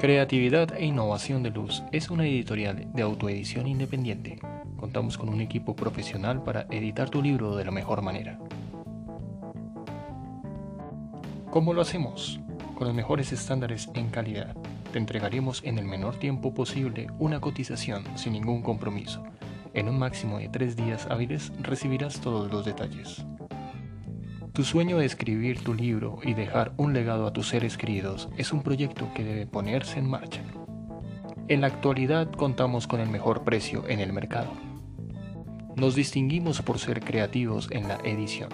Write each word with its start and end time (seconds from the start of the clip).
Creatividad 0.00 0.74
e 0.78 0.86
Innovación 0.86 1.42
de 1.42 1.50
Luz 1.50 1.82
es 1.92 2.08
una 2.08 2.26
editorial 2.26 2.90
de 2.94 3.02
autoedición 3.02 3.66
independiente. 3.66 4.38
Contamos 4.78 5.18
con 5.18 5.28
un 5.28 5.42
equipo 5.42 5.76
profesional 5.76 6.42
para 6.42 6.62
editar 6.70 7.10
tu 7.10 7.20
libro 7.20 7.54
de 7.54 7.66
la 7.66 7.70
mejor 7.70 8.00
manera. 8.00 8.38
¿Cómo 11.50 11.74
lo 11.74 11.82
hacemos? 11.82 12.40
Con 12.76 12.86
los 12.86 12.96
mejores 12.96 13.30
estándares 13.32 13.90
en 13.92 14.08
calidad. 14.08 14.56
Te 14.90 14.98
entregaremos 14.98 15.62
en 15.64 15.76
el 15.76 15.84
menor 15.84 16.16
tiempo 16.16 16.54
posible 16.54 17.08
una 17.18 17.38
cotización 17.38 18.02
sin 18.16 18.32
ningún 18.32 18.62
compromiso. 18.62 19.22
En 19.74 19.86
un 19.86 19.98
máximo 19.98 20.38
de 20.38 20.48
tres 20.48 20.76
días 20.76 21.08
hábiles 21.10 21.52
recibirás 21.60 22.22
todos 22.22 22.50
los 22.50 22.64
detalles. 22.64 23.26
Tu 24.52 24.64
sueño 24.64 24.98
de 24.98 25.06
escribir 25.06 25.62
tu 25.62 25.74
libro 25.74 26.18
y 26.24 26.34
dejar 26.34 26.72
un 26.76 26.92
legado 26.92 27.26
a 27.26 27.32
tus 27.32 27.48
seres 27.48 27.76
queridos 27.76 28.28
es 28.36 28.52
un 28.52 28.62
proyecto 28.62 29.08
que 29.14 29.22
debe 29.22 29.46
ponerse 29.46 30.00
en 30.00 30.10
marcha. 30.10 30.42
En 31.46 31.60
la 31.60 31.68
actualidad 31.68 32.30
contamos 32.32 32.88
con 32.88 33.00
el 33.00 33.08
mejor 33.08 33.44
precio 33.44 33.88
en 33.88 34.00
el 34.00 34.12
mercado. 34.12 34.50
Nos 35.76 35.94
distinguimos 35.94 36.62
por 36.62 36.80
ser 36.80 37.00
creativos 37.00 37.68
en 37.70 37.86
la 37.86 37.98
edición. 38.02 38.50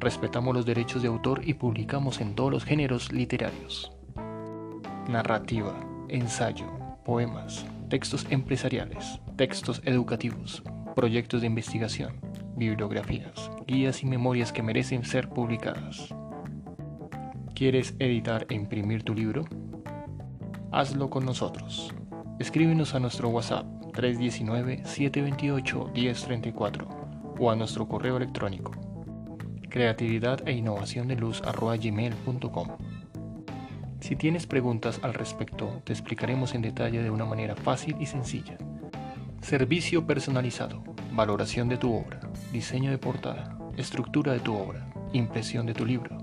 Respetamos 0.00 0.54
los 0.54 0.66
derechos 0.66 1.02
de 1.02 1.08
autor 1.08 1.42
y 1.44 1.54
publicamos 1.54 2.20
en 2.20 2.34
todos 2.34 2.50
los 2.50 2.64
géneros 2.64 3.12
literarios. 3.12 3.92
Narrativa, 5.08 5.72
ensayo, 6.08 6.66
poemas, 7.04 7.64
textos 7.88 8.26
empresariales, 8.30 9.20
textos 9.36 9.82
educativos, 9.84 10.64
proyectos 10.96 11.42
de 11.42 11.46
investigación, 11.46 12.20
bibliografías, 12.58 13.50
guías 13.66 14.02
y 14.02 14.06
memorias 14.06 14.52
que 14.52 14.62
merecen 14.62 15.04
ser 15.04 15.28
publicadas. 15.28 16.14
¿Quieres 17.54 17.94
editar 17.98 18.46
e 18.48 18.54
imprimir 18.54 19.04
tu 19.04 19.14
libro? 19.14 19.44
Hazlo 20.72 21.08
con 21.08 21.24
nosotros. 21.24 21.94
Escríbenos 22.38 22.94
a 22.94 23.00
nuestro 23.00 23.30
WhatsApp 23.30 23.66
319-728-1034 23.92 26.86
o 27.40 27.50
a 27.50 27.56
nuestro 27.56 27.88
correo 27.88 28.16
electrónico 28.16 28.72
creatividad 29.68 30.46
e 30.48 30.52
innovación 30.52 31.08
de 31.08 31.16
luz 31.16 31.42
gmail.com. 31.42 32.68
Si 34.00 34.16
tienes 34.16 34.46
preguntas 34.46 35.00
al 35.02 35.14
respecto, 35.14 35.82
te 35.84 35.92
explicaremos 35.92 36.54
en 36.54 36.62
detalle 36.62 37.02
de 37.02 37.10
una 37.10 37.24
manera 37.24 37.54
fácil 37.54 37.96
y 38.00 38.06
sencilla. 38.06 38.56
Servicio 39.40 40.06
personalizado, 40.06 40.82
valoración 41.12 41.68
de 41.68 41.76
tu 41.76 41.94
obra, 41.94 42.20
diseño 42.52 42.90
de 42.90 42.98
portada, 42.98 43.58
estructura 43.76 44.32
de 44.32 44.40
tu 44.40 44.54
obra, 44.54 44.90
impresión 45.12 45.66
de 45.66 45.74
tu 45.74 45.84
libro, 45.84 46.18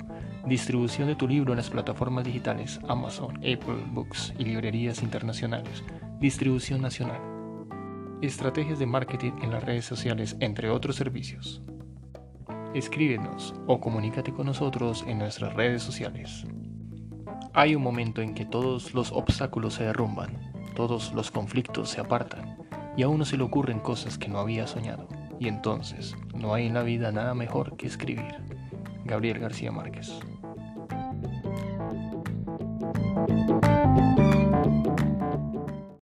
distribución 0.46 1.08
de 1.08 1.16
tu 1.16 1.28
libro 1.28 1.54
en 1.54 1.58
las 1.58 1.70
plataformas 1.70 2.26
digitales 2.26 2.80
Amazon, 2.88 3.38
Apple 3.38 3.84
Books 3.92 4.34
y 4.38 4.46
librerías 4.46 5.02
internacionales, 5.04 5.84
distribución 6.20 6.82
nacional, 6.82 7.22
estrategias 8.22 8.80
de 8.80 8.86
marketing 8.86 9.34
en 9.42 9.52
las 9.52 9.64
redes 9.64 9.86
sociales, 9.86 10.36
entre 10.40 10.70
otros 10.70 10.96
servicios. 10.96 11.62
Escríbenos 12.74 13.54
o 13.68 13.80
comunícate 13.80 14.34
con 14.34 14.48
nosotros 14.48 15.06
en 15.08 15.20
nuestras 15.20 15.54
redes 15.54 15.82
sociales. 15.82 16.46
Hay 17.54 17.76
un 17.76 17.84
momento 17.84 18.22
en 18.22 18.34
que 18.34 18.46
todos 18.46 18.94
los 18.94 19.12
obstáculos 19.12 19.76
se 19.76 19.86
derrumban, 19.86 20.52
todos 20.76 21.14
los 21.14 21.32
conflictos 21.32 21.90
se 21.90 22.02
apartan 22.02 22.58
y 22.98 23.04
a 23.04 23.08
uno 23.08 23.24
se 23.26 23.38
le 23.38 23.44
ocurren 23.44 23.80
cosas 23.80 24.18
que 24.18 24.28
no 24.28 24.40
había 24.40 24.68
soñado. 24.68 25.08
Y 25.40 25.48
entonces, 25.48 26.16
no 26.34 26.54
hay 26.54 26.68
en 26.68 26.74
la 26.74 26.84
vida 26.84 27.12
nada 27.12 27.34
mejor 27.34 27.76
que 27.78 27.88
escribir. 27.88 28.36
Gabriel 29.06 29.40
García 29.40 29.72
Márquez. 29.72 30.20